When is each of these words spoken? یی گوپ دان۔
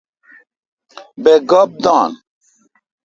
یی 1.23 1.33
گوپ 1.49 1.69
دان۔ 1.83 2.11